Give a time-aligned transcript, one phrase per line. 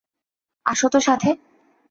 [0.65, 1.29] আসো তো সাথে!